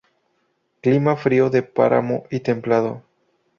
[0.81, 3.03] Clima: frío, de páramo y templado.